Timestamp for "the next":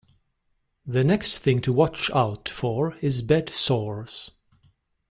0.83-1.37